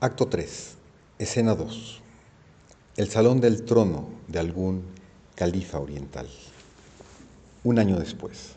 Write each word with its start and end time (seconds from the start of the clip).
Acto 0.00 0.28
3. 0.28 0.76
Escena 1.18 1.56
2. 1.56 2.00
El 2.98 3.08
salón 3.08 3.40
del 3.40 3.64
trono 3.64 4.08
de 4.28 4.38
algún 4.38 4.84
califa 5.34 5.80
oriental. 5.80 6.28
Un 7.64 7.80
año 7.80 7.98
después. 7.98 8.52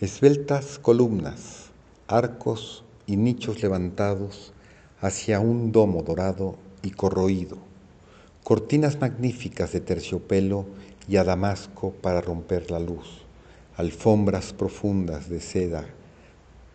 Esbeltas 0.00 0.78
columnas, 0.78 1.70
arcos 2.08 2.84
y 3.06 3.16
nichos 3.16 3.62
levantados 3.62 4.52
hacia 5.00 5.40
un 5.40 5.72
domo 5.72 6.02
dorado 6.02 6.58
y 6.82 6.90
corroído. 6.90 7.56
Cortinas 8.44 9.00
magníficas 9.00 9.72
de 9.72 9.80
terciopelo 9.80 10.66
y 11.08 11.16
a 11.16 11.24
damasco 11.24 11.92
para 12.02 12.20
romper 12.20 12.70
la 12.70 12.80
luz. 12.80 13.22
Alfombras 13.78 14.52
profundas 14.52 15.30
de 15.30 15.40
seda 15.40 15.86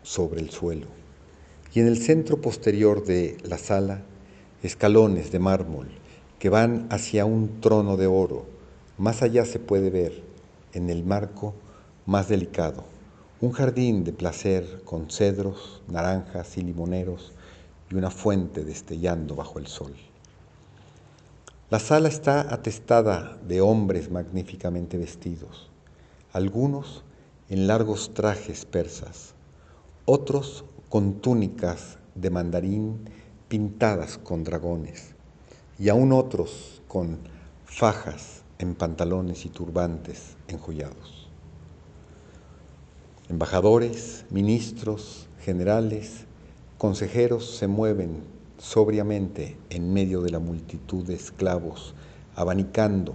sobre 0.02 0.40
el 0.40 0.50
suelo 0.50 1.01
y 1.74 1.80
en 1.80 1.86
el 1.86 1.98
centro 1.98 2.40
posterior 2.40 3.04
de 3.04 3.38
la 3.44 3.58
sala 3.58 4.02
escalones 4.62 5.32
de 5.32 5.38
mármol 5.38 5.88
que 6.38 6.50
van 6.50 6.86
hacia 6.90 7.24
un 7.24 7.60
trono 7.60 7.96
de 7.96 8.06
oro. 8.06 8.46
Más 8.98 9.22
allá 9.22 9.44
se 9.44 9.58
puede 9.58 9.90
ver, 9.90 10.22
en 10.72 10.90
el 10.90 11.04
marco 11.04 11.54
más 12.04 12.28
delicado, 12.28 12.84
un 13.40 13.52
jardín 13.52 14.04
de 14.04 14.12
placer 14.12 14.82
con 14.84 15.10
cedros, 15.10 15.82
naranjas 15.88 16.56
y 16.58 16.62
limoneros 16.62 17.32
y 17.90 17.94
una 17.94 18.10
fuente 18.10 18.64
destellando 18.64 19.34
bajo 19.34 19.58
el 19.58 19.66
sol. 19.66 19.94
La 21.70 21.78
sala 21.78 22.08
está 22.08 22.52
atestada 22.52 23.38
de 23.46 23.60
hombres 23.60 24.10
magníficamente 24.10 24.98
vestidos, 24.98 25.70
algunos 26.32 27.02
en 27.48 27.66
largos 27.66 28.14
trajes 28.14 28.64
persas, 28.64 29.34
otros 30.04 30.64
con 30.92 31.22
túnicas 31.22 31.96
de 32.14 32.28
mandarín 32.28 33.08
pintadas 33.48 34.18
con 34.18 34.44
dragones, 34.44 35.14
y 35.78 35.88
aún 35.88 36.12
otros 36.12 36.82
con 36.86 37.16
fajas 37.64 38.42
en 38.58 38.74
pantalones 38.74 39.46
y 39.46 39.48
turbantes 39.48 40.36
enjollados. 40.48 41.30
Embajadores, 43.30 44.26
ministros, 44.28 45.28
generales, 45.40 46.26
consejeros 46.76 47.56
se 47.56 47.68
mueven 47.68 48.22
sobriamente 48.58 49.56
en 49.70 49.94
medio 49.94 50.20
de 50.20 50.30
la 50.30 50.40
multitud 50.40 51.06
de 51.06 51.14
esclavos, 51.14 51.94
abanicando, 52.36 53.14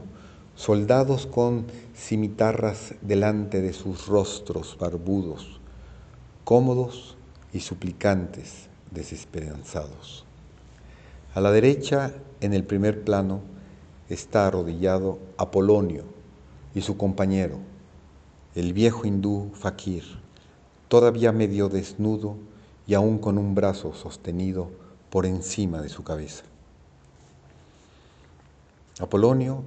soldados 0.55 1.27
con 1.27 1.67
cimitarras 1.95 2.95
delante 3.03 3.61
de 3.61 3.73
sus 3.73 4.07
rostros 4.07 4.75
barbudos, 4.79 5.61
cómodos 6.43 7.16
y 7.53 7.59
suplicantes 7.59 8.67
desesperanzados. 8.91 10.25
A 11.33 11.41
la 11.41 11.51
derecha, 11.51 12.13
en 12.41 12.53
el 12.53 12.63
primer 12.63 13.03
plano, 13.03 13.41
está 14.09 14.47
arrodillado 14.47 15.19
Apolonio 15.37 16.03
y 16.73 16.81
su 16.81 16.97
compañero, 16.97 17.57
el 18.55 18.73
viejo 18.73 19.05
hindú 19.05 19.51
Fakir, 19.53 20.03
todavía 20.87 21.31
medio 21.31 21.69
desnudo 21.69 22.37
y 22.87 22.93
aún 22.93 23.19
con 23.19 23.37
un 23.37 23.53
brazo 23.53 23.93
sostenido 23.93 24.71
por 25.09 25.25
encima 25.25 25.81
de 25.81 25.89
su 25.89 26.03
cabeza. 26.03 26.43
Apolonio, 28.99 29.63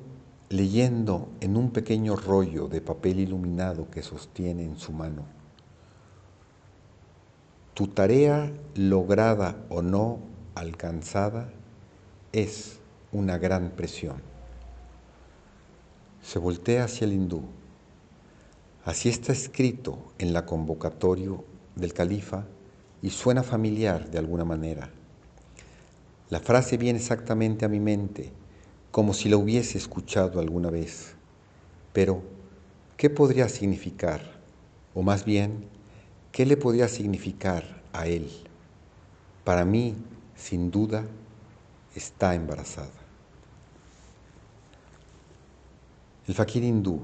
leyendo 0.48 1.28
en 1.40 1.56
un 1.56 1.70
pequeño 1.70 2.16
rollo 2.16 2.66
de 2.66 2.80
papel 2.80 3.20
iluminado 3.20 3.88
que 3.90 4.02
sostiene 4.02 4.64
en 4.64 4.76
su 4.76 4.92
mano, 4.92 5.22
tu 7.80 7.86
tarea 7.86 8.52
lograda 8.74 9.56
o 9.70 9.80
no 9.80 10.18
alcanzada 10.54 11.50
es 12.30 12.78
una 13.10 13.38
gran 13.38 13.70
presión. 13.70 14.20
Se 16.20 16.38
voltea 16.38 16.84
hacia 16.84 17.06
el 17.06 17.14
hindú. 17.14 17.40
Así 18.84 19.08
está 19.08 19.32
escrito 19.32 19.96
en 20.18 20.34
la 20.34 20.44
convocatoria 20.44 21.30
del 21.74 21.94
califa 21.94 22.44
y 23.00 23.08
suena 23.08 23.42
familiar 23.42 24.10
de 24.10 24.18
alguna 24.18 24.44
manera. 24.44 24.90
La 26.28 26.40
frase 26.40 26.76
viene 26.76 26.98
exactamente 26.98 27.64
a 27.64 27.70
mi 27.70 27.80
mente, 27.80 28.30
como 28.90 29.14
si 29.14 29.30
la 29.30 29.38
hubiese 29.38 29.78
escuchado 29.78 30.38
alguna 30.38 30.68
vez. 30.68 31.14
Pero, 31.94 32.20
¿qué 32.98 33.08
podría 33.08 33.48
significar? 33.48 34.20
O 34.94 35.00
más 35.00 35.24
bien, 35.24 35.64
¿Qué 36.32 36.46
le 36.46 36.56
podía 36.56 36.86
significar 36.88 37.82
a 37.92 38.06
él? 38.06 38.30
Para 39.44 39.64
mí, 39.64 39.96
sin 40.36 40.70
duda, 40.70 41.04
está 41.94 42.34
embarazada. 42.34 42.90
El 46.28 46.34
fakir 46.34 46.62
hindú, 46.62 47.00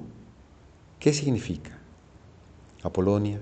¿qué 1.00 1.12
significa? 1.12 1.76
Apolonia, 2.84 3.40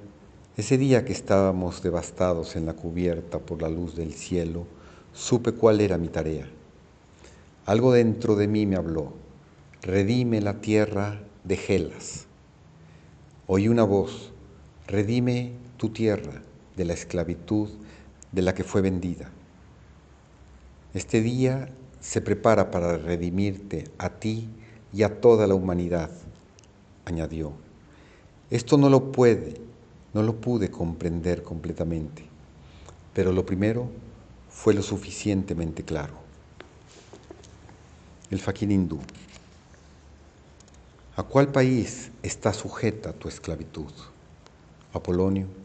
ese 0.56 0.78
día 0.78 1.05
que 1.05 1.12
estábamos 1.12 1.83
devastados 1.83 2.56
en 2.56 2.65
la 2.65 2.72
cubierta 2.72 3.39
por 3.39 3.61
la 3.61 3.69
luz 3.69 3.95
del 3.95 4.15
cielo, 4.15 4.66
supe 5.12 5.53
cuál 5.53 5.83
era 5.83 5.99
mi 5.99 6.09
tarea. 6.09 6.49
Algo 7.66 7.93
dentro 7.93 8.37
de 8.37 8.49
mí 8.49 8.65
me 8.65 8.77
habló, 8.77 9.12
redime 9.83 10.41
la 10.41 10.62
tierra 10.62 11.21
de 11.45 11.59
Gelas. 11.59 12.25
Oí 13.47 13.69
una 13.69 13.84
voz, 13.84 14.33
redime 14.87 15.53
tu 15.76 15.90
tierra 15.90 16.42
de 16.76 16.84
la 16.84 16.94
esclavitud 16.94 17.68
de 18.32 18.42
la 18.42 18.54
que 18.54 18.64
fue 18.64 18.80
vendida. 18.80 19.30
Este 20.92 21.20
día 21.20 21.68
se 22.00 22.20
prepara 22.20 22.70
para 22.70 22.96
redimirte 22.96 23.84
a 23.98 24.10
ti 24.10 24.48
y 24.92 25.02
a 25.02 25.20
toda 25.20 25.46
la 25.46 25.54
humanidad, 25.54 26.10
añadió. 27.04 27.52
Esto 28.50 28.76
no 28.76 28.88
lo 28.88 29.10
puede, 29.12 29.54
no 30.12 30.22
lo 30.22 30.36
pude 30.36 30.70
comprender 30.70 31.42
completamente, 31.42 32.24
pero 33.12 33.32
lo 33.32 33.46
primero 33.46 33.88
fue 34.48 34.74
lo 34.74 34.82
suficientemente 34.82 35.82
claro. 35.84 36.14
El 38.30 38.41
faquín 38.41 38.70
hindú. 38.70 39.00
¿A 41.16 41.22
cuál 41.22 41.48
país 41.48 42.10
está 42.22 42.52
sujeta 42.52 43.12
tu 43.12 43.28
esclavitud? 43.28 43.92
Apolonio 44.92 45.63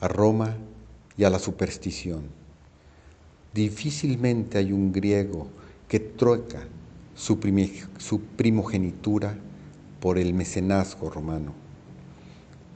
a 0.00 0.08
Roma 0.08 0.56
y 1.16 1.24
a 1.24 1.30
la 1.30 1.38
superstición. 1.38 2.24
Difícilmente 3.52 4.58
hay 4.58 4.72
un 4.72 4.92
griego 4.92 5.48
que 5.88 5.98
troca 5.98 6.68
su, 7.14 7.40
primogenitura 8.36 9.36
por 10.00 10.18
el 10.18 10.34
mecenazgo 10.34 11.10
romano. 11.10 11.52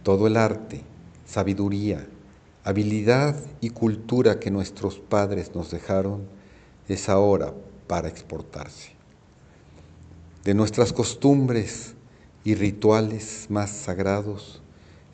Todo 0.02 0.26
el 0.26 0.36
arte, 0.36 0.82
sabiduría, 1.24 2.06
habilidad 2.64 3.36
y 3.60 3.70
cultura 3.70 4.40
que 4.40 4.50
nuestros 4.50 4.98
padres 4.98 5.54
nos 5.54 5.70
dejaron 5.70 6.22
es 6.88 7.08
ahora 7.08 7.54
para 7.86 8.08
exportarse. 8.08 8.90
De 10.44 10.54
nuestras 10.54 10.92
costumbres 10.92 11.94
y 12.42 12.56
rituales 12.56 13.46
más 13.48 13.70
sagrados, 13.70 14.60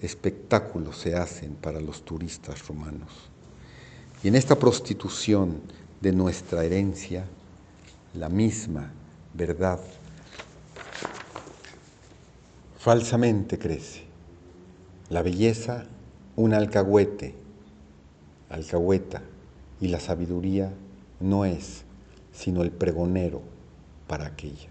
espectáculos 0.02 0.98
se 0.98 1.16
hacen 1.16 1.54
para 1.54 1.80
los 1.80 2.04
turistas 2.04 2.66
romanos. 2.66 3.10
Y 4.22 4.28
en 4.28 4.34
esta 4.34 4.56
prostitución 4.56 5.60
de 6.00 6.12
nuestra 6.12 6.64
herencia, 6.64 7.24
la 8.14 8.28
misma 8.28 8.92
verdad 9.34 9.80
falsamente 12.78 13.58
crece. 13.58 14.04
La 15.10 15.22
belleza, 15.22 15.86
un 16.36 16.54
alcahuete, 16.54 17.34
alcahueta, 18.50 19.22
y 19.80 19.88
la 19.88 20.00
sabiduría 20.00 20.72
no 21.20 21.44
es 21.44 21.84
sino 22.32 22.62
el 22.62 22.70
pregonero 22.70 23.42
para 24.06 24.26
aquella. 24.26 24.68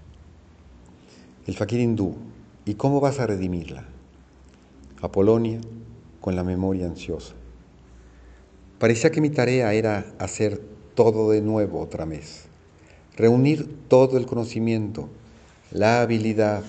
El 1.45 1.55
fakir 1.55 1.79
hindú, 1.79 2.15
¿y 2.65 2.75
cómo 2.75 2.99
vas 2.99 3.19
a 3.19 3.27
redimirla? 3.27 3.85
Apolonia 5.01 5.59
con 6.21 6.35
la 6.35 6.43
memoria 6.43 6.87
ansiosa. 6.87 7.35
Parecía 8.79 9.11
que 9.11 9.21
mi 9.21 9.29
tarea 9.29 9.73
era 9.73 10.13
hacer 10.17 10.59
todo 10.95 11.29
de 11.29 11.41
nuevo 11.41 11.79
otra 11.79 12.05
vez, 12.05 12.45
reunir 13.15 13.69
todo 13.87 14.17
el 14.17 14.25
conocimiento, 14.25 15.09
la 15.71 16.01
habilidad, 16.01 16.63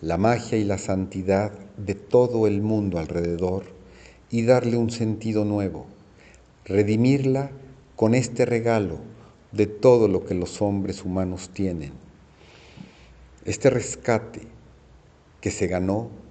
la 0.00 0.18
magia 0.18 0.58
y 0.58 0.64
la 0.64 0.78
santidad 0.78 1.52
de 1.76 1.94
todo 1.94 2.48
el 2.48 2.62
mundo 2.62 2.98
alrededor 2.98 3.64
y 4.28 4.42
darle 4.42 4.76
un 4.76 4.90
sentido 4.90 5.44
nuevo, 5.44 5.86
redimirla 6.64 7.52
con 7.94 8.14
este 8.16 8.44
regalo 8.44 8.98
de 9.52 9.66
todo 9.66 10.08
lo 10.08 10.24
que 10.24 10.34
los 10.34 10.60
hombres 10.60 11.04
humanos 11.04 11.50
tienen. 11.52 11.92
Este 13.44 13.70
rescate 13.70 14.48
que 15.40 15.52
se 15.52 15.68
ganó 15.68 16.21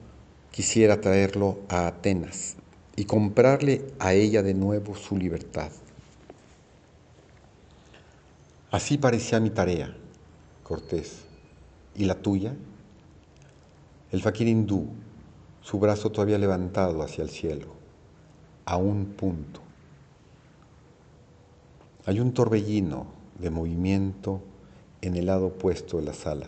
quisiera 0.52 1.00
traerlo 1.00 1.60
a 1.70 1.88
Atenas 1.88 2.56
y 2.96 3.06
comprarle 3.06 3.88
a 4.00 4.14
ella 4.14 4.44
de 4.44 4.54
nuevo 4.54 4.96
su 4.96 5.18
libertad. 5.18 5.72
Así 8.70 8.98
parecía 8.98 9.40
mi 9.40 9.50
tarea, 9.50 9.96
Cortés. 10.64 11.24
¿Y 11.96 12.06
la 12.06 12.16
tuya? 12.16 12.56
El 14.12 14.22
faquir 14.22 14.48
hindú, 14.48 14.88
su 15.62 15.80
brazo 15.80 16.10
todavía 16.10 16.38
levantado 16.38 17.02
hacia 17.02 17.24
el 17.24 17.30
cielo, 17.30 17.68
a 18.66 18.78
un 18.78 19.08
punto. 19.08 19.62
Hay 22.06 22.20
un 22.20 22.34
torbellino 22.34 23.08
de 23.40 23.50
movimiento 23.50 24.42
en 25.02 25.16
el 25.16 25.26
lado 25.28 25.48
opuesto 25.48 25.98
de 25.98 26.04
la 26.04 26.14
sala. 26.14 26.48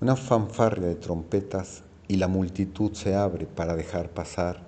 Una 0.00 0.16
fanfarria 0.16 0.88
de 0.88 0.94
trompetas 0.96 1.82
y 2.08 2.16
la 2.16 2.28
multitud 2.28 2.92
se 2.92 3.14
abre 3.14 3.46
para 3.46 3.76
dejar 3.76 4.10
pasar 4.10 4.62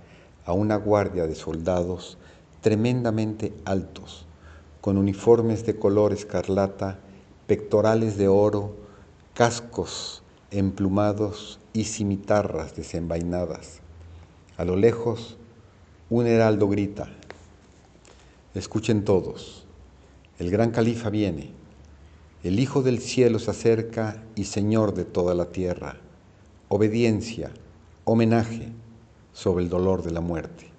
a 0.45 0.53
una 0.53 0.77
guardia 0.77 1.27
de 1.27 1.35
soldados 1.35 2.19
tremendamente 2.61 3.53
altos, 3.65 4.27
con 4.81 4.99
uniformes 4.99 5.67
de 5.67 5.77
color 5.77 6.13
escarlata, 6.13 6.99
pectorales 7.47 8.17
de 8.17 8.29
oro, 8.29 8.77
cascos 9.35 10.23
emplumados 10.51 11.59
y 11.73 11.85
cimitarras 11.85 12.77
desenvainadas. 12.77 13.81
A 14.57 14.65
lo 14.65 14.77
lejos, 14.77 15.37
un 16.11 16.27
heraldo 16.27 16.69
grita, 16.69 17.09
escuchen 18.55 19.05
todos, 19.05 19.67
el 20.39 20.51
gran 20.51 20.71
califa 20.71 21.11
viene, 21.11 21.51
el 22.45 22.61
Hijo 22.61 22.83
del 22.83 23.01
cielo 23.01 23.39
se 23.39 23.51
acerca 23.51 24.23
y 24.37 24.45
Señor 24.45 24.95
de 24.95 25.05
toda 25.05 25.35
la 25.35 25.47
tierra, 25.47 25.97
obediencia, 26.75 27.53
homenaje 28.03 28.67
sobre 29.33 29.63
el 29.63 29.71
dolor 29.71 30.03
de 30.03 30.11
la 30.11 30.21
muerte. 30.21 30.73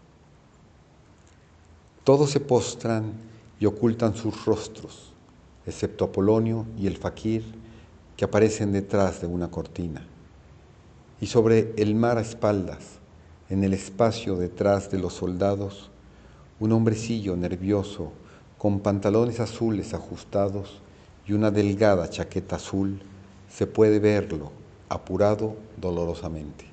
Todos 2.03 2.31
se 2.31 2.41
postran 2.41 3.13
y 3.61 3.65
ocultan 3.65 4.13
sus 4.13 4.43
rostros, 4.43 5.13
excepto 5.65 6.03
Apolonio 6.03 6.65
y 6.77 6.87
el 6.87 6.97
faquir, 6.97 7.45
que 8.17 8.25
aparecen 8.25 8.73
detrás 8.73 9.21
de 9.21 9.27
una 9.27 9.49
cortina. 9.49 10.05
Y 11.21 11.27
sobre 11.27 11.73
el 11.77 11.95
mar 11.95 12.17
a 12.17 12.21
espaldas, 12.21 12.99
en 13.49 13.63
el 13.63 13.73
espacio 13.73 14.35
detrás 14.35 14.91
de 14.91 14.99
los 14.99 15.13
soldados, 15.13 15.91
un 16.59 16.73
hombrecillo 16.73 17.37
nervioso 17.37 18.11
con 18.57 18.81
pantalones 18.81 19.39
azules 19.39 19.93
ajustados 19.93 20.81
y 21.25 21.31
una 21.31 21.51
delgada 21.51 22.09
chaqueta 22.09 22.57
azul, 22.57 22.99
se 23.47 23.65
puede 23.65 23.99
verlo 23.99 24.64
apurado 24.95 25.55
dolorosamente. 25.77 26.65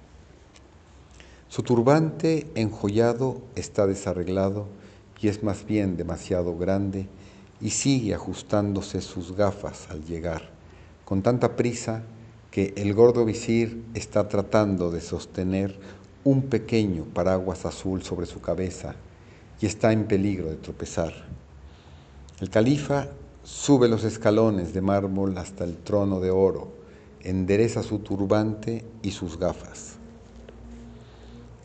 Su 1.48 1.62
turbante 1.62 2.46
enjollado 2.54 3.42
está 3.54 3.86
desarreglado 3.86 4.66
y 5.20 5.28
es 5.28 5.42
más 5.42 5.66
bien 5.66 5.96
demasiado 5.96 6.56
grande 6.56 7.06
y 7.60 7.70
sigue 7.70 8.14
ajustándose 8.14 9.00
sus 9.00 9.36
gafas 9.36 9.88
al 9.90 10.04
llegar 10.04 10.52
con 11.04 11.20
tanta 11.20 11.56
prisa 11.56 12.02
que 12.50 12.72
el 12.76 12.94
gordo 12.94 13.26
visir 13.26 13.84
está 13.92 14.28
tratando 14.28 14.90
de 14.90 15.02
sostener 15.02 15.78
un 16.24 16.42
pequeño 16.42 17.04
paraguas 17.04 17.66
azul 17.66 18.02
sobre 18.02 18.24
su 18.24 18.40
cabeza 18.40 18.94
y 19.60 19.66
está 19.66 19.92
en 19.92 20.06
peligro 20.06 20.48
de 20.48 20.56
tropezar. 20.56 21.12
El 22.40 22.48
califa 22.48 23.08
sube 23.42 23.88
los 23.88 24.04
escalones 24.04 24.72
de 24.72 24.80
mármol 24.80 25.36
hasta 25.36 25.64
el 25.64 25.76
trono 25.76 26.18
de 26.18 26.30
oro, 26.30 26.72
endereza 27.22 27.82
su 27.82 28.00
turbante 28.00 28.84
y 29.02 29.12
sus 29.12 29.38
gafas. 29.38 29.94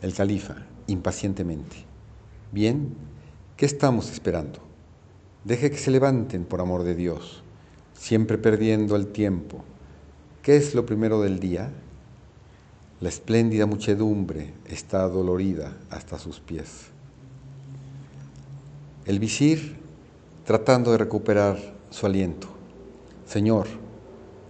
El 0.02 0.14
califa, 0.14 0.56
impacientemente. 0.88 1.78
Bien, 2.52 2.94
¿qué 3.56 3.66
estamos 3.66 4.12
esperando? 4.12 4.60
Deje 5.44 5.72
que 5.72 5.78
se 5.78 5.92
levanten 5.92 6.46
por 6.46 6.62
amor 6.62 6.84
de 6.84 6.96
Dios 6.96 7.44
siempre 7.98 8.38
perdiendo 8.38 8.96
el 8.96 9.08
tiempo. 9.08 9.64
¿Qué 10.42 10.56
es 10.56 10.76
lo 10.76 10.86
primero 10.86 11.22
del 11.22 11.40
día? 11.40 11.72
La 13.02 13.10
espléndida 13.10 13.66
muchedumbre 13.66 14.54
está 14.66 15.08
dolorida 15.08 15.76
hasta 15.90 16.18
sus 16.18 16.40
pies. 16.40 16.88
El 19.06 19.20
visir, 19.20 19.78
tratando 20.46 20.92
de 20.92 20.98
recuperar 20.98 21.58
su 21.90 22.06
aliento, 22.06 22.48
Señor, 23.26 23.68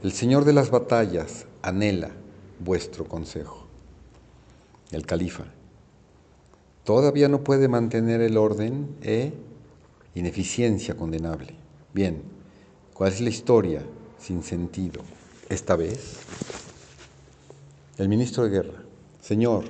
el 0.04 0.12
Señor 0.12 0.46
de 0.46 0.54
las 0.54 0.70
batallas 0.70 1.46
anhela 1.62 2.12
vuestro 2.60 3.06
consejo. 3.06 3.66
El 4.92 5.06
califa, 5.06 5.46
todavía 6.84 7.28
no 7.28 7.44
puede 7.44 7.68
mantener 7.68 8.22
el 8.22 8.38
orden, 8.38 8.96
e 9.02 9.34
Ineficiencia 10.16 10.98
condenable. 10.98 11.54
Bien, 11.94 12.24
¿Cuál 12.98 13.14
es 13.14 13.22
la 13.22 13.30
historia 13.30 13.84
sin 14.18 14.42
sentido? 14.42 15.02
Esta 15.50 15.76
vez, 15.76 16.18
el 18.00 18.10
ministro 18.10 18.44
de 18.44 18.50
Guerra, 18.50 18.84
Señor, 19.22 19.66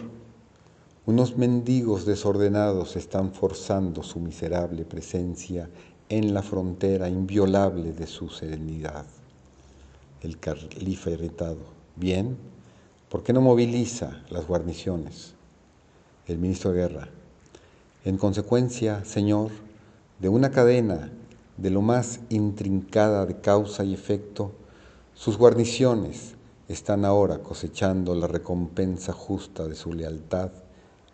unos 1.05 1.35
mendigos 1.35 2.05
desordenados 2.05 2.95
están 2.95 3.33
forzando 3.33 4.01
su 4.01 4.21
miserable 4.21 4.85
presencia 4.85 5.69
en 6.07 6.33
la 6.33 6.41
frontera 6.41 7.09
inviolable 7.09 7.91
de 7.91 8.07
su 8.07 8.29
serenidad. 8.29 9.05
El 10.21 10.39
califa 10.39 11.11
irritado, 11.11 11.59
bien, 11.95 12.37
¿por 13.09 13.23
qué 13.23 13.33
no 13.33 13.41
moviliza 13.41 14.23
las 14.29 14.47
guarniciones? 14.47 15.35
El 16.25 16.39
ministro 16.39 16.71
de 16.71 16.81
Guerra, 16.81 17.09
en 18.03 18.17
consecuencia, 18.17 19.05
Señor, 19.05 19.51
de 20.19 20.29
una 20.29 20.49
cadena 20.49 21.11
de 21.57 21.69
lo 21.69 21.81
más 21.81 22.19
intrincada 22.29 23.25
de 23.25 23.39
causa 23.41 23.83
y 23.83 23.93
efecto, 23.93 24.53
sus 25.13 25.37
guarniciones 25.37 26.35
están 26.67 27.05
ahora 27.05 27.39
cosechando 27.39 28.15
la 28.15 28.27
recompensa 28.27 29.13
justa 29.13 29.67
de 29.67 29.75
su 29.75 29.93
lealtad 29.93 30.51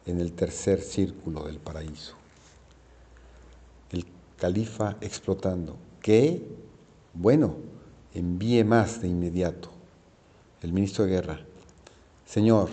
en 0.06 0.20
el 0.20 0.34
tercer 0.34 0.82
círculo 0.82 1.44
del 1.44 1.60
paraíso. 1.60 2.16
El 3.92 4.06
califa 4.38 4.98
explotando, 5.02 5.78
¿qué? 6.02 6.46
Bueno, 7.14 7.56
envíe 8.14 8.64
más 8.64 9.02
de 9.02 9.08
inmediato. 9.08 9.70
El 10.62 10.74
ministro 10.74 11.06
de 11.06 11.12
Guerra, 11.12 11.40
Señor, 12.26 12.70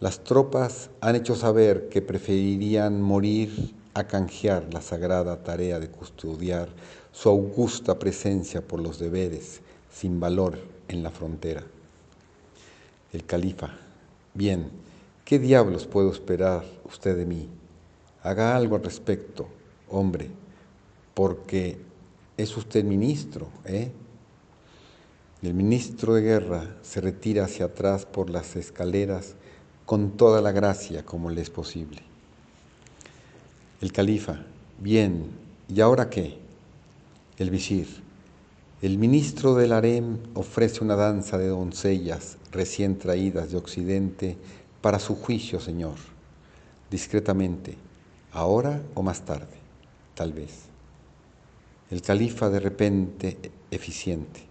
las 0.00 0.24
tropas 0.24 0.90
han 1.00 1.16
hecho 1.16 1.34
saber 1.34 1.88
que 1.88 2.02
preferirían 2.02 3.00
morir 3.00 3.74
a 3.94 4.04
canjear 4.04 4.72
la 4.72 4.80
sagrada 4.80 5.42
tarea 5.42 5.78
de 5.78 5.90
custodiar 5.90 6.68
su 7.12 7.28
augusta 7.28 7.98
presencia 7.98 8.66
por 8.66 8.80
los 8.80 8.98
deberes 8.98 9.60
sin 9.92 10.20
valor 10.20 10.58
en 10.88 11.02
la 11.02 11.10
frontera. 11.10 11.64
El 13.12 13.24
califa, 13.24 13.76
bien, 14.34 14.70
¿qué 15.24 15.38
diablos 15.38 15.86
puedo 15.86 16.10
esperar 16.10 16.64
usted 16.84 17.16
de 17.16 17.26
mí? 17.26 17.48
Haga 18.22 18.56
algo 18.56 18.76
al 18.76 18.84
respecto, 18.84 19.48
hombre, 19.88 20.30
porque 21.14 21.78
es 22.36 22.56
usted 22.56 22.84
ministro, 22.84 23.48
¿eh? 23.64 23.90
El 25.42 25.54
ministro 25.54 26.14
de 26.14 26.20
guerra 26.20 26.76
se 26.82 27.00
retira 27.00 27.44
hacia 27.44 27.66
atrás 27.66 28.04
por 28.04 28.28
las 28.28 28.56
escaleras 28.56 29.36
con 29.86 30.18
toda 30.18 30.42
la 30.42 30.52
gracia 30.52 31.06
como 31.06 31.30
le 31.30 31.40
es 31.40 31.48
posible. 31.48 32.02
El 33.80 33.90
califa, 33.90 34.44
bien, 34.78 35.30
¿y 35.66 35.80
ahora 35.80 36.10
qué? 36.10 36.38
El 37.38 37.48
visir, 37.48 37.88
el 38.82 38.98
ministro 38.98 39.54
del 39.54 39.72
harem 39.72 40.18
ofrece 40.34 40.84
una 40.84 40.94
danza 40.94 41.38
de 41.38 41.48
doncellas 41.48 42.36
recién 42.52 42.98
traídas 42.98 43.50
de 43.50 43.56
Occidente 43.56 44.36
para 44.82 44.98
su 44.98 45.16
juicio, 45.16 45.58
señor. 45.58 45.96
Discretamente, 46.90 47.76
ahora 48.32 48.82
o 48.94 49.02
más 49.02 49.22
tarde, 49.24 49.56
tal 50.14 50.34
vez. 50.34 50.64
El 51.90 52.02
califa 52.02 52.50
de 52.50 52.60
repente 52.60 53.38
eficiente. 53.70 54.49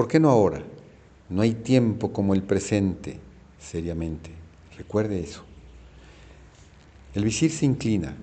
¿Por 0.00 0.08
qué 0.08 0.18
no 0.18 0.30
ahora? 0.30 0.62
No 1.28 1.42
hay 1.42 1.52
tiempo 1.52 2.10
como 2.10 2.32
el 2.32 2.42
presente, 2.42 3.20
seriamente. 3.58 4.30
Recuerde 4.78 5.20
eso. 5.20 5.42
El 7.14 7.22
visir 7.22 7.50
se 7.50 7.66
inclina 7.66 8.16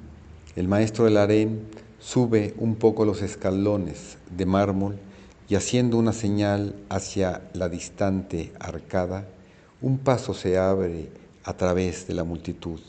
el 0.56 0.68
maestro 0.68 1.06
del 1.06 1.18
harén 1.18 1.68
sube 2.00 2.56
un 2.58 2.78
poco 2.78 3.06
los 3.06 3.22
escalones 3.22 4.18
de 4.36 4.48
mármol 4.48 4.98
y 5.48 5.54
haciendo 5.54 6.00
una 6.00 6.14
señal 6.14 6.74
hacia 6.90 7.48
la 7.54 7.70
distante 7.70 8.54
arcada, 8.60 9.28
un 9.80 10.00
paso 10.00 10.34
se 10.34 10.58
abre 10.58 11.12
a 11.44 11.54
través 11.58 12.08
de 12.08 12.16
la 12.16 12.24
multitud. 12.24 12.80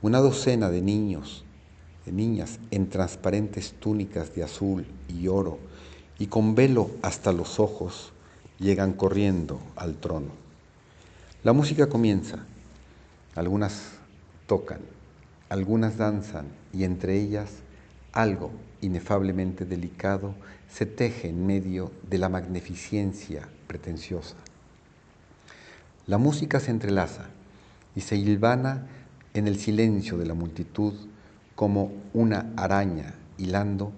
Una 0.00 0.18
docena 0.18 0.70
de 0.70 0.82
niños, 0.82 1.44
de 2.04 2.10
niñas 2.10 2.58
en 2.72 2.88
transparentes 2.88 3.74
túnicas 3.78 4.34
de 4.34 4.42
azul 4.42 4.86
y 5.06 5.28
oro 5.28 5.60
y 6.18 6.26
con 6.26 6.54
velo 6.54 6.90
hasta 7.02 7.32
los 7.32 7.58
ojos, 7.60 8.12
llegan 8.58 8.92
corriendo 8.92 9.60
al 9.76 9.96
trono. 9.96 10.30
La 11.42 11.52
música 11.52 11.88
comienza, 11.88 12.38
algunas 13.34 13.92
tocan, 14.46 14.80
algunas 15.48 15.96
danzan 15.96 16.46
y 16.72 16.84
entre 16.84 17.20
ellas 17.20 17.50
algo 18.12 18.50
inefablemente 18.80 19.64
delicado 19.64 20.34
se 20.70 20.86
teje 20.86 21.28
en 21.28 21.46
medio 21.46 21.90
de 22.08 22.18
la 22.18 22.28
magnificencia 22.28 23.48
pretenciosa. 23.66 24.36
La 26.06 26.18
música 26.18 26.60
se 26.60 26.70
entrelaza 26.70 27.26
y 27.94 28.00
se 28.00 28.16
hilvana 28.16 28.86
en 29.34 29.48
el 29.48 29.58
silencio 29.58 30.18
de 30.18 30.26
la 30.26 30.34
multitud 30.34 30.94
como 31.54 31.92
una 32.12 32.52
araña 32.56 33.14
hilando 33.38 33.92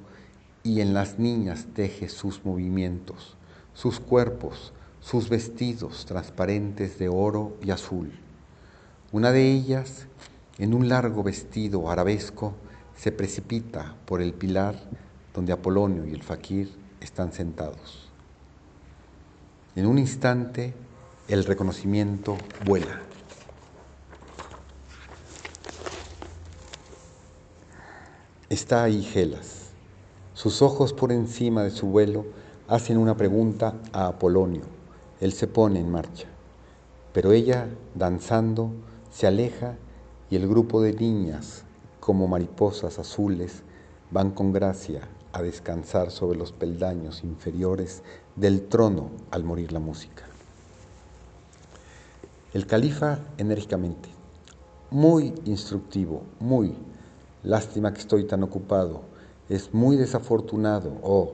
y 0.65 0.81
en 0.81 0.95
las 0.95 1.19
niñas 1.19 1.67
teje 1.75 2.09
sus 2.09 2.45
movimientos, 2.45 3.37
sus 3.75 4.01
cuerpos, 4.01 4.73
sus 5.01 5.29
vestidos 5.29 6.07
transparentes 6.07 6.99
de 6.99 7.11
oro 7.11 7.57
y 7.63 7.71
azul. 7.71 8.11
Una 9.13 9.31
de 9.31 9.53
ellas, 9.53 10.07
en 10.59 10.73
un 10.73 10.89
largo 10.89 11.23
vestido 11.23 11.91
arabesco, 11.91 12.55
se 12.97 13.13
precipita 13.13 13.95
por 14.07 14.23
el 14.23 14.33
pilar 14.33 14.81
donde 15.35 15.53
Apolonio 15.53 16.07
y 16.07 16.15
el 16.15 16.23
faquir 16.23 16.75
están 17.01 17.33
sentados. 17.33 18.11
En 19.77 19.87
un 19.87 19.99
instante, 19.99 20.73
el 21.29 21.45
reconocimiento 21.45 22.39
vuela. 22.65 23.03
Está 28.49 28.85
ahí 28.85 29.03
Gelas. 29.03 29.64
Sus 30.35 30.63
ojos 30.63 30.93
por 30.93 31.13
encima 31.13 31.63
de 31.63 31.71
su 31.71 31.87
vuelo 31.87 32.25
hacen 32.67 32.99
una 32.99 33.17
pregunta 33.17 33.75
a 33.93 34.09
Apolonio. 34.09 34.63
Él 35.21 35.33
se 35.33 35.47
pone 35.47 35.79
en 35.79 35.91
marcha. 35.91 36.27
Pero 37.13 37.31
ella, 37.31 37.69
danzando, 37.95 38.73
se 39.13 39.29
aleja 39.29 39.77
y 40.31 40.35
el 40.37 40.49
grupo 40.49 40.83
de 40.83 40.93
niñas, 40.93 41.63
como 42.01 42.27
mariposas 42.27 42.99
azules, 42.99 43.63
van 44.11 44.33
con 44.33 44.53
gracia 44.53 45.09
a 45.33 45.41
descansar 45.41 46.11
sobre 46.11 46.37
los 46.37 46.51
peldaños 46.51 47.23
inferiores 47.23 48.03
del 48.35 48.67
trono 48.67 49.11
al 49.31 49.45
morir 49.45 49.71
la 49.71 49.79
música. 49.79 50.25
El 52.53 52.67
califa 52.67 53.21
enérgicamente, 53.39 54.09
muy 54.91 55.33
instructivo, 55.45 56.23
muy, 56.41 56.75
lástima 57.45 57.93
que 57.93 58.01
estoy 58.01 58.25
tan 58.25 58.43
ocupado, 58.43 59.14
es 59.49 59.75
muy 59.75 59.97
desafortunado, 59.97 60.93
oh, 61.03 61.33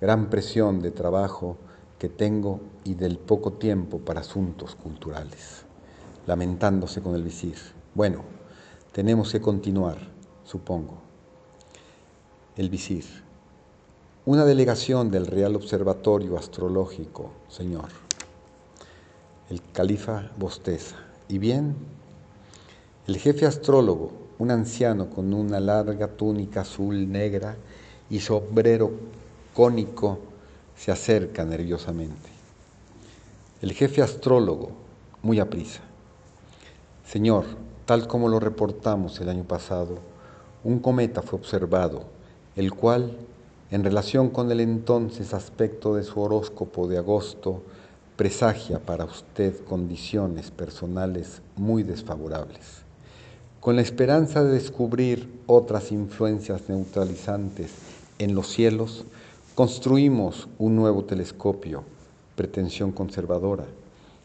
gran 0.00 0.30
presión 0.30 0.80
de 0.80 0.90
trabajo 0.90 1.56
que 1.98 2.08
tengo 2.08 2.60
y 2.84 2.94
del 2.94 3.18
poco 3.18 3.52
tiempo 3.52 3.98
para 3.98 4.20
asuntos 4.20 4.74
culturales, 4.74 5.64
lamentándose 6.26 7.02
con 7.02 7.14
el 7.14 7.22
visir. 7.22 7.56
Bueno, 7.94 8.22
tenemos 8.92 9.30
que 9.32 9.40
continuar, 9.40 9.98
supongo. 10.44 10.98
El 12.56 12.70
visir. 12.70 13.04
Una 14.24 14.44
delegación 14.44 15.10
del 15.10 15.26
Real 15.26 15.56
Observatorio 15.56 16.36
Astrológico, 16.38 17.30
señor. 17.48 17.88
El 19.48 19.62
califa 19.72 20.30
bosteza. 20.38 20.96
¿Y 21.28 21.38
bien? 21.38 21.76
El 23.06 23.16
jefe 23.18 23.46
astrólogo, 23.46 24.12
un 24.40 24.50
anciano 24.50 25.10
con 25.10 25.34
una 25.34 25.60
larga 25.60 26.08
túnica 26.08 26.62
azul 26.62 27.12
negra 27.12 27.56
y 28.08 28.20
sombrero 28.20 28.90
cónico, 29.54 30.18
se 30.74 30.90
acerca 30.90 31.44
nerviosamente. 31.44 32.30
El 33.60 33.72
jefe 33.72 34.00
astrólogo, 34.00 34.70
muy 35.22 35.38
aprisa. 35.40 35.82
Señor, 37.06 37.44
tal 37.84 38.08
como 38.08 38.28
lo 38.28 38.40
reportamos 38.40 39.20
el 39.20 39.28
año 39.28 39.44
pasado, 39.44 39.98
un 40.64 40.78
cometa 40.78 41.20
fue 41.20 41.38
observado, 41.38 42.04
el 42.56 42.72
cual, 42.72 43.12
en 43.70 43.84
relación 43.84 44.30
con 44.30 44.50
el 44.50 44.60
entonces 44.60 45.34
aspecto 45.34 45.94
de 45.94 46.02
su 46.02 46.18
horóscopo 46.18 46.88
de 46.88 46.96
agosto, 46.96 47.62
presagia 48.16 48.78
para 48.78 49.04
usted 49.04 49.62
condiciones 49.64 50.50
personales 50.50 51.42
muy 51.56 51.82
desfavorables. 51.82 52.89
Con 53.60 53.76
la 53.76 53.82
esperanza 53.82 54.42
de 54.42 54.52
descubrir 54.52 55.28
otras 55.46 55.92
influencias 55.92 56.70
neutralizantes 56.70 57.72
en 58.18 58.34
los 58.34 58.48
cielos, 58.48 59.04
construimos 59.54 60.48
un 60.58 60.76
nuevo 60.76 61.04
telescopio, 61.04 61.84
pretensión 62.36 62.90
conservadora, 62.90 63.66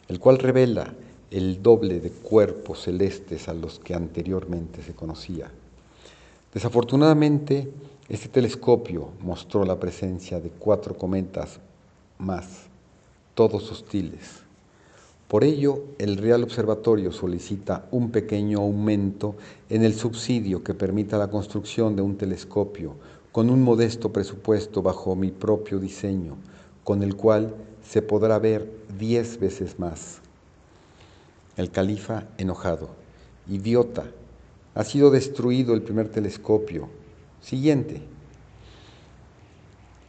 el 0.07 0.21
cual 0.21 0.39
revela 0.39 0.93
el 1.31 1.61
doble 1.61 1.99
de 1.99 2.11
cuerpos 2.11 2.83
celestes 2.83 3.49
a 3.49 3.53
los 3.53 3.77
que 3.79 3.93
anteriormente 3.93 4.81
se 4.81 4.93
conocía. 4.93 5.51
Desafortunadamente, 6.53 7.69
este 8.07 8.29
telescopio 8.29 9.09
mostró 9.19 9.65
la 9.65 9.77
presencia 9.77 10.39
de 10.39 10.49
cuatro 10.49 10.97
cometas 10.97 11.59
más 12.19 12.67
todos 13.33 13.69
hostiles. 13.69 14.44
Por 15.27 15.43
ello, 15.43 15.83
el 15.97 16.17
Real 16.17 16.43
Observatorio 16.43 17.11
solicita 17.11 17.87
un 17.89 18.11
pequeño 18.11 18.59
aumento 18.59 19.35
en 19.69 19.83
el 19.83 19.95
subsidio 19.95 20.63
que 20.63 20.75
permita 20.75 21.17
la 21.17 21.29
construcción 21.29 21.95
de 21.95 22.03
un 22.03 22.15
telescopio 22.15 22.95
con 23.31 23.49
un 23.49 23.63
modesto 23.63 24.13
presupuesto 24.13 24.83
bajo 24.83 25.15
mi 25.15 25.31
propio 25.31 25.79
diseño, 25.79 26.37
con 26.83 27.01
el 27.01 27.15
cual 27.15 27.55
se 27.83 28.03
podrá 28.03 28.37
ver 28.37 28.71
diez 28.99 29.39
veces 29.39 29.79
más. 29.79 30.19
El 31.57 31.71
califa 31.71 32.27
enojado, 32.37 32.89
idiota, 33.49 34.05
ha 34.75 34.83
sido 34.83 35.09
destruido 35.09 35.73
el 35.73 35.81
primer 35.81 36.09
telescopio. 36.09 36.87
Siguiente. 37.41 38.01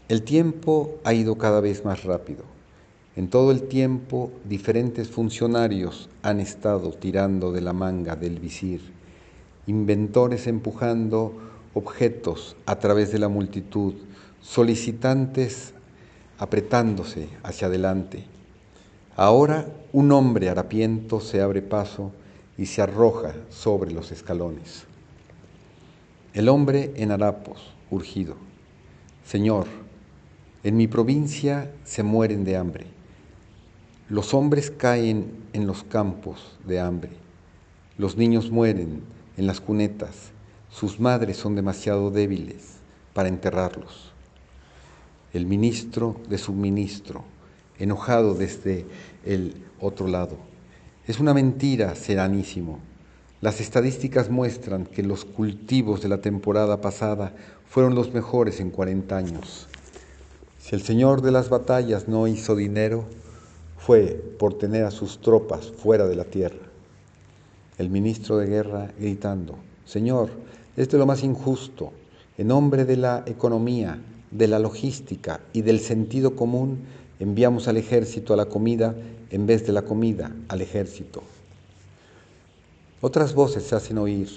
El 0.08 0.22
tiempo 0.22 0.98
ha 1.04 1.14
ido 1.14 1.38
cada 1.38 1.60
vez 1.60 1.84
más 1.84 2.04
rápido. 2.04 2.55
En 3.16 3.28
todo 3.28 3.50
el 3.50 3.62
tiempo, 3.62 4.30
diferentes 4.44 5.08
funcionarios 5.08 6.10
han 6.22 6.38
estado 6.38 6.90
tirando 6.90 7.50
de 7.50 7.62
la 7.62 7.72
manga 7.72 8.14
del 8.14 8.38
visir, 8.38 8.82
inventores 9.66 10.46
empujando 10.46 11.32
objetos 11.72 12.56
a 12.66 12.78
través 12.78 13.12
de 13.12 13.18
la 13.18 13.28
multitud, 13.28 13.94
solicitantes 14.42 15.72
apretándose 16.38 17.30
hacia 17.42 17.68
adelante. 17.68 18.24
Ahora 19.16 19.66
un 19.94 20.12
hombre 20.12 20.50
harapiento 20.50 21.20
se 21.20 21.40
abre 21.40 21.62
paso 21.62 22.12
y 22.58 22.66
se 22.66 22.82
arroja 22.82 23.34
sobre 23.48 23.92
los 23.92 24.12
escalones. 24.12 24.84
El 26.34 26.50
hombre 26.50 26.92
en 26.96 27.12
harapos, 27.12 27.72
urgido. 27.90 28.36
Señor, 29.24 29.68
en 30.62 30.76
mi 30.76 30.86
provincia 30.86 31.72
se 31.84 32.02
mueren 32.02 32.44
de 32.44 32.58
hambre. 32.58 32.95
Los 34.08 34.34
hombres 34.34 34.70
caen 34.70 35.32
en 35.52 35.66
los 35.66 35.82
campos 35.82 36.56
de 36.64 36.78
hambre. 36.78 37.10
Los 37.98 38.16
niños 38.16 38.52
mueren 38.52 39.02
en 39.36 39.48
las 39.48 39.60
cunetas. 39.60 40.30
Sus 40.70 41.00
madres 41.00 41.38
son 41.38 41.56
demasiado 41.56 42.12
débiles 42.12 42.76
para 43.14 43.28
enterrarlos. 43.28 44.12
El 45.32 45.46
ministro 45.46 46.20
de 46.28 46.38
suministro, 46.38 47.24
enojado 47.80 48.34
desde 48.34 48.86
el 49.24 49.64
otro 49.80 50.06
lado. 50.06 50.36
Es 51.08 51.18
una 51.18 51.34
mentira, 51.34 51.96
seranísimo. 51.96 52.78
Las 53.40 53.60
estadísticas 53.60 54.30
muestran 54.30 54.86
que 54.86 55.02
los 55.02 55.24
cultivos 55.24 56.00
de 56.00 56.08
la 56.08 56.18
temporada 56.18 56.80
pasada 56.80 57.34
fueron 57.68 57.96
los 57.96 58.14
mejores 58.14 58.60
en 58.60 58.70
40 58.70 59.16
años. 59.16 59.66
Si 60.60 60.76
el 60.76 60.82
señor 60.82 61.22
de 61.22 61.32
las 61.32 61.48
batallas 61.48 62.06
no 62.06 62.28
hizo 62.28 62.54
dinero, 62.54 63.04
fue 63.86 64.20
por 64.36 64.54
tener 64.58 64.82
a 64.82 64.90
sus 64.90 65.20
tropas 65.20 65.70
fuera 65.70 66.08
de 66.08 66.16
la 66.16 66.24
tierra. 66.24 66.66
El 67.78 67.88
ministro 67.88 68.36
de 68.36 68.48
guerra 68.48 68.90
gritando, 68.98 69.54
Señor, 69.84 70.30
esto 70.76 70.96
es 70.96 70.98
lo 70.98 71.06
más 71.06 71.22
injusto. 71.22 71.92
En 72.36 72.48
nombre 72.48 72.84
de 72.84 72.96
la 72.96 73.22
economía, 73.26 74.00
de 74.32 74.48
la 74.48 74.58
logística 74.58 75.38
y 75.52 75.62
del 75.62 75.78
sentido 75.78 76.34
común, 76.34 76.80
enviamos 77.20 77.68
al 77.68 77.76
ejército 77.76 78.34
a 78.34 78.36
la 78.36 78.46
comida 78.46 78.96
en 79.30 79.46
vez 79.46 79.64
de 79.68 79.72
la 79.72 79.82
comida 79.82 80.34
al 80.48 80.62
ejército. 80.62 81.22
Otras 83.00 83.34
voces 83.34 83.62
se 83.62 83.76
hacen 83.76 83.98
oír, 83.98 84.28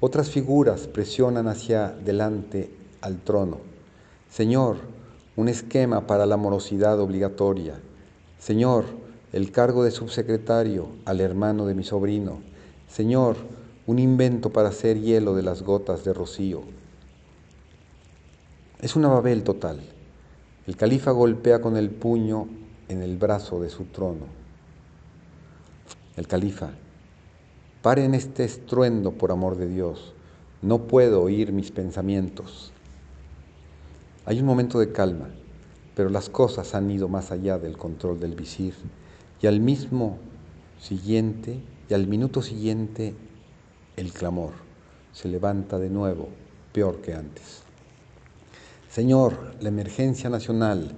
otras 0.00 0.28
figuras 0.28 0.86
presionan 0.88 1.48
hacia 1.48 1.88
delante 1.88 2.68
al 3.00 3.16
trono. 3.20 3.60
Señor, 4.30 4.76
un 5.36 5.48
esquema 5.48 6.06
para 6.06 6.26
la 6.26 6.36
morosidad 6.36 7.00
obligatoria 7.00 7.80
Señor, 8.40 8.86
el 9.34 9.52
cargo 9.52 9.84
de 9.84 9.90
subsecretario 9.90 10.88
al 11.04 11.20
hermano 11.20 11.66
de 11.66 11.74
mi 11.74 11.84
sobrino. 11.84 12.40
Señor, 12.88 13.36
un 13.86 13.98
invento 13.98 14.48
para 14.48 14.70
hacer 14.70 14.98
hielo 14.98 15.34
de 15.34 15.42
las 15.42 15.62
gotas 15.62 16.04
de 16.04 16.14
rocío. 16.14 16.62
Es 18.80 18.96
una 18.96 19.08
Babel 19.08 19.44
total. 19.44 19.80
El 20.66 20.78
califa 20.78 21.10
golpea 21.10 21.60
con 21.60 21.76
el 21.76 21.90
puño 21.90 22.48
en 22.88 23.02
el 23.02 23.18
brazo 23.18 23.60
de 23.60 23.68
su 23.68 23.84
trono. 23.84 24.24
El 26.16 26.26
califa, 26.26 26.70
paren 27.82 28.14
este 28.14 28.44
estruendo 28.44 29.12
por 29.12 29.32
amor 29.32 29.56
de 29.56 29.68
Dios. 29.68 30.14
No 30.62 30.84
puedo 30.84 31.20
oír 31.20 31.52
mis 31.52 31.70
pensamientos. 31.72 32.72
Hay 34.24 34.40
un 34.40 34.46
momento 34.46 34.78
de 34.78 34.92
calma, 34.92 35.28
pero 36.00 36.08
las 36.08 36.30
cosas 36.30 36.74
han 36.74 36.90
ido 36.90 37.08
más 37.08 37.30
allá 37.30 37.58
del 37.58 37.76
control 37.76 38.18
del 38.18 38.34
visir 38.34 38.72
y 39.42 39.46
al 39.46 39.60
mismo 39.60 40.16
siguiente 40.80 41.60
y 41.90 41.92
al 41.92 42.06
minuto 42.06 42.40
siguiente 42.40 43.14
el 43.98 44.10
clamor 44.14 44.52
se 45.12 45.28
levanta 45.28 45.78
de 45.78 45.90
nuevo, 45.90 46.30
peor 46.72 47.02
que 47.02 47.12
antes. 47.12 47.64
Señor, 48.88 49.56
la 49.60 49.68
emergencia 49.68 50.30
nacional, 50.30 50.92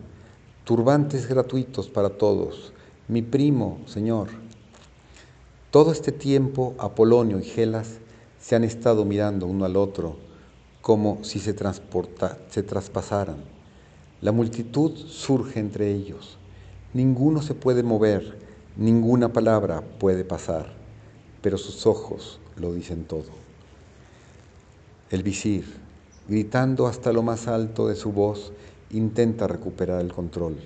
turbantes 0.62 1.26
gratuitos 1.26 1.88
para 1.88 2.10
todos, 2.10 2.72
mi 3.08 3.22
primo, 3.22 3.80
Señor. 3.86 4.28
Todo 5.72 5.90
este 5.90 6.12
tiempo 6.12 6.76
Apolonio 6.78 7.40
y 7.40 7.42
Gelas 7.42 7.98
se 8.40 8.54
han 8.54 8.62
estado 8.62 9.04
mirando 9.04 9.48
uno 9.48 9.64
al 9.64 9.74
otro 9.74 10.14
como 10.80 11.24
si 11.24 11.40
se, 11.40 11.54
transporta, 11.54 12.38
se 12.50 12.62
traspasaran. 12.62 13.51
La 14.22 14.30
multitud 14.30 14.96
surge 14.96 15.58
entre 15.58 15.92
ellos. 15.92 16.38
Ninguno 16.94 17.42
se 17.42 17.54
puede 17.54 17.82
mover, 17.82 18.38
ninguna 18.76 19.32
palabra 19.32 19.82
puede 19.98 20.24
pasar, 20.24 20.72
pero 21.42 21.58
sus 21.58 21.86
ojos 21.86 22.38
lo 22.56 22.72
dicen 22.72 23.02
todo. 23.02 23.30
El 25.10 25.24
visir, 25.24 25.64
gritando 26.28 26.86
hasta 26.86 27.12
lo 27.12 27.24
más 27.24 27.48
alto 27.48 27.88
de 27.88 27.96
su 27.96 28.12
voz, 28.12 28.52
intenta 28.92 29.48
recuperar 29.48 30.00
el 30.00 30.12
control 30.12 30.56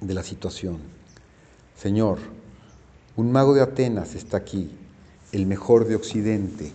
de 0.00 0.14
la 0.14 0.24
situación. 0.24 0.78
Señor, 1.76 2.18
un 3.14 3.30
mago 3.30 3.54
de 3.54 3.60
Atenas 3.60 4.16
está 4.16 4.38
aquí, 4.38 4.68
el 5.30 5.46
mejor 5.46 5.86
de 5.86 5.94
Occidente, 5.94 6.72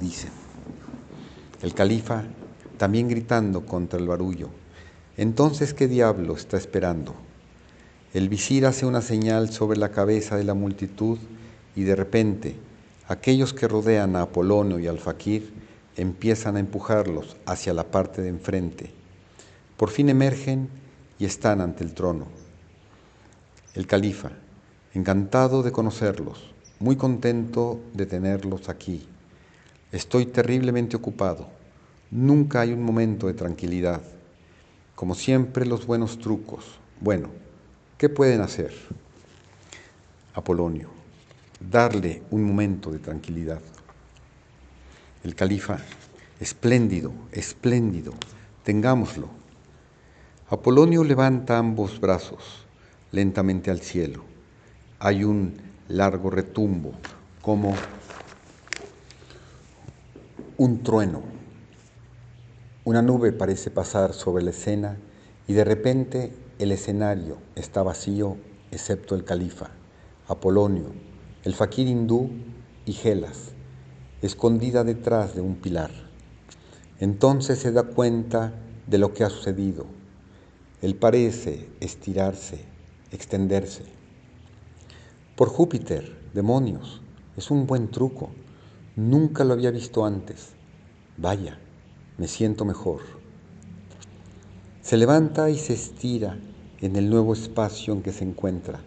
dicen. 0.00 0.30
El 1.60 1.74
califa 1.74 2.24
también 2.78 3.08
gritando 3.08 3.66
contra 3.66 3.98
el 3.98 4.06
barullo. 4.08 4.48
Entonces, 5.18 5.74
¿qué 5.74 5.86
diablo 5.86 6.34
está 6.34 6.56
esperando? 6.56 7.14
El 8.14 8.30
visir 8.30 8.64
hace 8.64 8.86
una 8.86 9.02
señal 9.02 9.50
sobre 9.50 9.78
la 9.78 9.90
cabeza 9.90 10.36
de 10.36 10.44
la 10.44 10.54
multitud 10.54 11.18
y 11.76 11.82
de 11.82 11.94
repente 11.94 12.56
aquellos 13.06 13.52
que 13.52 13.68
rodean 13.68 14.16
a 14.16 14.22
Apolonio 14.22 14.78
y 14.78 14.86
al 14.86 14.98
faquir 14.98 15.52
empiezan 15.96 16.56
a 16.56 16.60
empujarlos 16.60 17.36
hacia 17.44 17.74
la 17.74 17.84
parte 17.84 18.22
de 18.22 18.28
enfrente. 18.28 18.90
Por 19.76 19.90
fin 19.90 20.08
emergen 20.08 20.70
y 21.18 21.26
están 21.26 21.60
ante 21.60 21.84
el 21.84 21.92
trono. 21.92 22.28
El 23.74 23.86
califa, 23.86 24.30
encantado 24.94 25.62
de 25.62 25.72
conocerlos, 25.72 26.54
muy 26.78 26.96
contento 26.96 27.78
de 27.92 28.06
tenerlos 28.06 28.70
aquí, 28.70 29.06
Estoy 29.90 30.26
terriblemente 30.26 30.96
ocupado. 30.96 31.48
Nunca 32.10 32.60
hay 32.60 32.74
un 32.74 32.82
momento 32.82 33.26
de 33.26 33.32
tranquilidad. 33.32 34.02
Como 34.98 35.14
siempre, 35.14 35.64
los 35.64 35.86
buenos 35.86 36.18
trucos. 36.18 36.64
Bueno, 37.00 37.28
¿qué 37.98 38.08
pueden 38.08 38.40
hacer? 38.40 38.74
Apolonio, 40.34 40.88
darle 41.60 42.24
un 42.32 42.42
momento 42.42 42.90
de 42.90 42.98
tranquilidad. 42.98 43.60
El 45.22 45.36
califa, 45.36 45.78
espléndido, 46.40 47.12
espléndido, 47.30 48.12
tengámoslo. 48.64 49.28
Apolonio 50.50 51.04
levanta 51.04 51.58
ambos 51.58 52.00
brazos 52.00 52.66
lentamente 53.12 53.70
al 53.70 53.78
cielo. 53.78 54.24
Hay 54.98 55.22
un 55.22 55.54
largo 55.86 56.28
retumbo, 56.28 56.90
como 57.40 57.72
un 60.56 60.82
trueno. 60.82 61.37
Una 62.88 63.02
nube 63.02 63.32
parece 63.32 63.70
pasar 63.70 64.14
sobre 64.14 64.42
la 64.42 64.48
escena 64.48 64.96
y 65.46 65.52
de 65.52 65.62
repente 65.62 66.32
el 66.58 66.72
escenario 66.72 67.36
está 67.54 67.82
vacío 67.82 68.38
excepto 68.70 69.14
el 69.14 69.24
califa, 69.24 69.68
Apolonio, 70.26 70.94
el 71.44 71.54
faquir 71.54 71.86
hindú 71.86 72.30
y 72.86 72.94
Gelas, 72.94 73.50
escondida 74.22 74.84
detrás 74.84 75.34
de 75.34 75.42
un 75.42 75.56
pilar. 75.56 75.90
Entonces 76.98 77.58
se 77.58 77.72
da 77.72 77.82
cuenta 77.82 78.54
de 78.86 78.96
lo 78.96 79.12
que 79.12 79.22
ha 79.22 79.28
sucedido. 79.28 79.84
Él 80.80 80.94
parece 80.94 81.68
estirarse, 81.80 82.64
extenderse. 83.12 83.82
Por 85.36 85.50
Júpiter, 85.50 86.16
demonios, 86.32 87.02
es 87.36 87.50
un 87.50 87.66
buen 87.66 87.90
truco. 87.90 88.30
Nunca 88.96 89.44
lo 89.44 89.52
había 89.52 89.72
visto 89.72 90.06
antes. 90.06 90.54
Vaya, 91.18 91.58
me 92.18 92.28
siento 92.28 92.64
mejor. 92.64 93.00
Se 94.82 94.96
levanta 94.96 95.50
y 95.50 95.56
se 95.56 95.72
estira 95.72 96.38
en 96.80 96.96
el 96.96 97.08
nuevo 97.08 97.32
espacio 97.32 97.94
en 97.94 98.02
que 98.02 98.12
se 98.12 98.24
encuentra. 98.24 98.80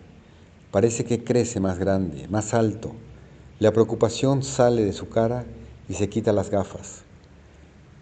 Parece 0.70 1.06
que 1.06 1.24
crece 1.24 1.60
más 1.60 1.80
grande, 1.80 2.28
más 2.28 2.54
alto. 2.54 2.94
La 3.60 3.72
preocupación 3.72 4.44
sale 4.44 4.84
de 4.84 4.94
su 4.94 5.10
cara 5.10 5.46
y 5.88 5.94
se 5.94 6.10
quita 6.10 6.34
las 6.34 6.50
gafas. 6.50 7.04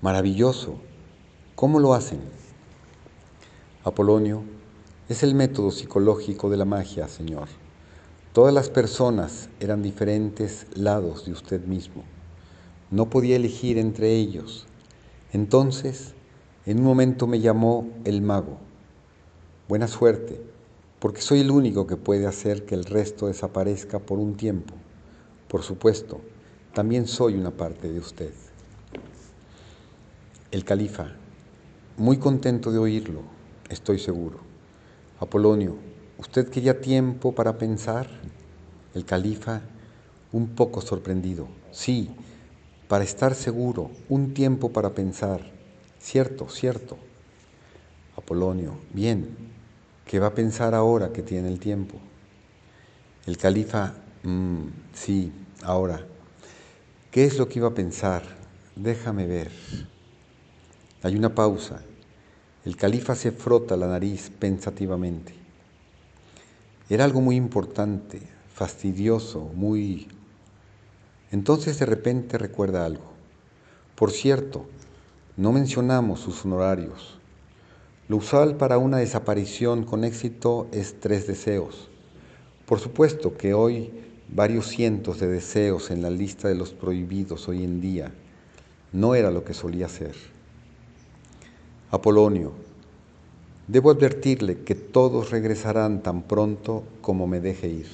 Maravilloso. 0.01 0.79
¿Cómo 1.55 1.79
lo 1.79 1.93
hacen? 1.93 2.21
Apolonio, 3.83 4.43
es 5.09 5.23
el 5.23 5.35
método 5.35 5.71
psicológico 5.71 6.49
de 6.49 6.57
la 6.57 6.65
magia, 6.65 7.07
Señor. 7.07 7.49
Todas 8.33 8.53
las 8.53 8.69
personas 8.69 9.49
eran 9.59 9.81
diferentes 9.81 10.67
lados 10.75 11.25
de 11.25 11.33
usted 11.33 11.65
mismo. 11.65 12.03
No 12.91 13.09
podía 13.09 13.35
elegir 13.35 13.77
entre 13.77 14.15
ellos. 14.15 14.68
Entonces, 15.33 16.13
en 16.65 16.79
un 16.79 16.85
momento 16.85 17.27
me 17.27 17.39
llamó 17.39 17.89
el 18.05 18.21
mago. 18.21 18.57
Buena 19.67 19.87
suerte, 19.87 20.41
porque 20.99 21.21
soy 21.21 21.41
el 21.41 21.51
único 21.51 21.87
que 21.87 21.95
puede 21.95 22.25
hacer 22.25 22.65
que 22.65 22.75
el 22.75 22.85
resto 22.85 23.27
desaparezca 23.27 23.99
por 23.99 24.19
un 24.19 24.35
tiempo. 24.35 24.73
Por 25.47 25.63
supuesto, 25.63 26.21
también 26.73 27.07
soy 27.07 27.35
una 27.35 27.51
parte 27.51 27.91
de 27.91 27.99
usted. 27.99 28.33
El 30.51 30.65
califa, 30.65 31.11
muy 31.97 32.17
contento 32.17 32.71
de 32.71 32.79
oírlo, 32.79 33.21
estoy 33.69 33.99
seguro. 33.99 34.39
Apolonio, 35.19 35.75
¿Usted 36.19 36.49
quería 36.49 36.81
tiempo 36.81 37.31
para 37.31 37.57
pensar? 37.57 38.09
El 38.93 39.05
califa, 39.05 39.61
un 40.33 40.49
poco 40.49 40.81
sorprendido. 40.81 41.47
Sí, 41.71 42.11
para 42.89 43.03
estar 43.03 43.35
seguro, 43.35 43.91
un 44.09 44.33
tiempo 44.33 44.73
para 44.73 44.95
pensar. 44.95 45.41
Cierto, 45.99 46.49
cierto. 46.49 46.97
Apolonio, 48.17 48.79
bien, 48.91 49.37
¿qué 50.05 50.19
va 50.19 50.27
a 50.27 50.33
pensar 50.33 50.73
ahora 50.73 51.13
que 51.13 51.21
tiene 51.21 51.49
el 51.49 51.59
tiempo? 51.59 51.97
El 53.27 53.37
califa, 53.37 53.93
mm, 54.23 54.63
sí, 54.91 55.31
ahora. 55.61 56.03
¿Qué 57.11 57.25
es 57.25 57.37
lo 57.37 57.47
que 57.47 57.59
iba 57.59 57.67
a 57.67 57.75
pensar? 57.75 58.23
Déjame 58.75 59.27
ver. 59.27 59.51
Hay 61.03 61.15
una 61.15 61.35
pausa. 61.35 61.83
El 62.65 62.75
califa 62.75 63.13
se 63.13 63.31
frota 63.31 63.77
la 63.77 63.87
nariz 63.87 64.31
pensativamente. 64.39 65.35
Era 66.89 67.05
algo 67.05 67.21
muy 67.21 67.35
importante, 67.35 68.19
fastidioso, 68.51 69.41
muy... 69.53 70.07
Entonces 71.31 71.79
de 71.79 71.85
repente 71.85 72.37
recuerda 72.37 72.85
algo. 72.85 73.03
Por 73.95 74.11
cierto, 74.11 74.65
no 75.37 75.51
mencionamos 75.51 76.19
sus 76.19 76.45
honorarios. 76.45 77.17
Lo 78.07 78.17
usual 78.17 78.57
para 78.57 78.77
una 78.77 78.97
desaparición 78.97 79.83
con 79.83 80.03
éxito 80.03 80.67
es 80.71 80.99
tres 80.99 81.27
deseos. 81.27 81.89
Por 82.65 82.79
supuesto 82.79 83.37
que 83.37 83.53
hoy 83.53 83.91
varios 84.29 84.67
cientos 84.67 85.19
de 85.19 85.27
deseos 85.27 85.91
en 85.91 86.01
la 86.01 86.09
lista 86.09 86.47
de 86.47 86.55
los 86.55 86.71
prohibidos 86.71 87.47
hoy 87.47 87.63
en 87.63 87.81
día 87.81 88.11
no 88.91 89.15
era 89.15 89.31
lo 89.31 89.43
que 89.43 89.53
solía 89.53 89.87
ser. 89.87 90.15
Apolonio, 91.91 92.53
Debo 93.69 93.91
advertirle 93.91 94.63
que 94.63 94.73
todos 94.73 95.29
regresarán 95.29 96.01
tan 96.01 96.23
pronto 96.23 96.81
como 97.01 97.27
me 97.27 97.39
deje 97.39 97.67
ir. 97.67 97.85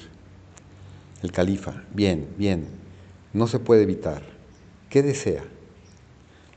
El 1.22 1.32
califa, 1.32 1.84
bien, 1.92 2.28
bien, 2.38 2.66
no 3.36 3.46
se 3.46 3.58
puede 3.58 3.82
evitar. 3.82 4.22
¿Qué 4.88 5.02
desea? 5.02 5.44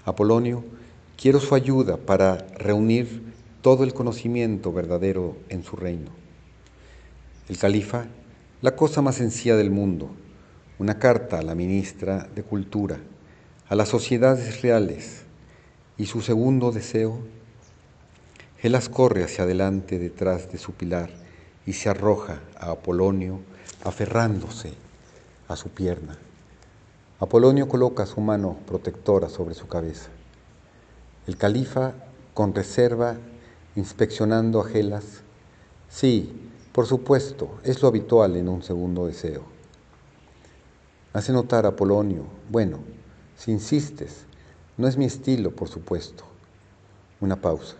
Apolonio, 0.05 0.63
quiero 1.17 1.41
su 1.41 1.53
ayuda 1.53 1.97
para 1.97 2.37
reunir 2.57 3.21
todo 3.61 3.83
el 3.83 3.93
conocimiento 3.93 4.71
verdadero 4.71 5.35
en 5.49 5.63
su 5.63 5.75
reino. 5.75 6.09
El 7.49 7.57
califa, 7.57 8.05
la 8.61 8.77
cosa 8.77 9.01
más 9.01 9.15
sencilla 9.15 9.57
del 9.57 9.71
mundo, 9.71 10.09
una 10.77 10.99
carta 10.99 11.39
a 11.39 11.41
la 11.41 11.53
ministra 11.53 12.29
de 12.33 12.43
Cultura, 12.43 12.97
a 13.67 13.75
las 13.75 13.89
sociedades 13.89 14.61
reales, 14.61 15.23
y 15.97 16.05
su 16.05 16.21
segundo 16.21 16.71
deseo, 16.71 17.19
Gelas 18.59 18.87
corre 18.87 19.25
hacia 19.25 19.43
adelante 19.43 19.99
detrás 19.99 20.49
de 20.49 20.57
su 20.57 20.71
pilar 20.73 21.09
y 21.65 21.73
se 21.73 21.89
arroja 21.89 22.39
a 22.57 22.71
Apolonio 22.71 23.41
aferrándose 23.83 24.73
a 25.49 25.57
su 25.57 25.69
pierna. 25.69 26.17
Apolonio 27.21 27.67
coloca 27.67 28.05
su 28.05 28.21
mano 28.21 28.55
protectora 28.65 29.27
sobre 29.27 29.53
su 29.53 29.67
cabeza. 29.67 30.07
El 31.27 31.35
califa 31.35 31.93
con 32.33 32.55
reserva, 32.55 33.17
inspeccionando 33.75 34.61
a 34.61 34.65
Gelas. 34.65 35.03
Sí, 35.89 36.49
por 36.71 36.85
supuesto, 36.85 37.59
es 37.65 37.81
lo 37.81 37.89
habitual 37.89 38.37
en 38.37 38.47
un 38.47 38.63
segundo 38.63 39.05
deseo. 39.05 39.43
Hace 41.11 41.33
notar 41.33 41.65
a 41.65 41.75
Polonio, 41.75 42.23
bueno, 42.49 42.79
si 43.35 43.51
insistes, 43.51 44.23
no 44.77 44.87
es 44.87 44.95
mi 44.95 45.03
estilo, 45.03 45.53
por 45.53 45.67
supuesto. 45.67 46.23
Una 47.19 47.35
pausa. 47.35 47.75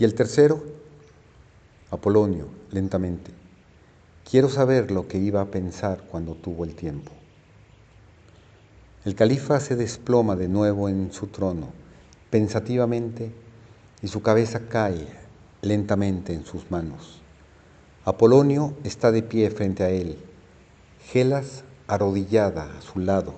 ¿Y 0.00 0.04
el 0.04 0.16
tercero? 0.16 0.64
Apolonio, 1.92 2.48
lentamente. 2.72 3.30
Quiero 4.28 4.48
saber 4.48 4.90
lo 4.90 5.06
que 5.06 5.18
iba 5.18 5.42
a 5.42 5.52
pensar 5.52 6.02
cuando 6.10 6.34
tuvo 6.34 6.64
el 6.64 6.74
tiempo. 6.74 7.12
El 9.06 9.14
califa 9.14 9.60
se 9.60 9.76
desploma 9.76 10.34
de 10.34 10.48
nuevo 10.48 10.88
en 10.88 11.12
su 11.12 11.28
trono, 11.28 11.68
pensativamente, 12.28 13.30
y 14.02 14.08
su 14.08 14.20
cabeza 14.20 14.62
cae 14.68 15.06
lentamente 15.62 16.34
en 16.34 16.44
sus 16.44 16.72
manos. 16.72 17.20
Apolonio 18.04 18.74
está 18.82 19.12
de 19.12 19.22
pie 19.22 19.48
frente 19.50 19.84
a 19.84 19.90
él, 19.90 20.18
Gelas 21.04 21.62
arrodillada 21.86 22.64
a 22.76 22.82
su 22.82 22.98
lado, 22.98 23.32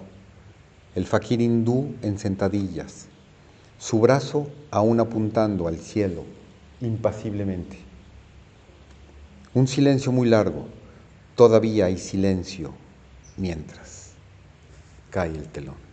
el 0.95 1.05
faquir 1.05 1.43
hindú 1.43 1.97
en 2.01 2.19
sentadillas, 2.19 3.09
su 3.79 4.01
brazo 4.01 4.49
aún 4.71 5.01
apuntando 5.01 5.69
al 5.69 5.77
cielo, 5.77 6.25
impasiblemente. 6.81 7.77
Un 9.53 9.69
silencio 9.69 10.13
muy 10.13 10.31
largo, 10.31 10.65
todavía 11.37 11.85
hay 11.85 11.99
silencio 11.99 12.73
mientras 13.37 13.98
cae 15.11 15.31
el 15.37 15.49
telón. 15.49 15.88